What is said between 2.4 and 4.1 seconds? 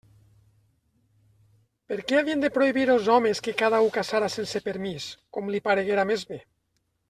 de prohibir els homes que cada u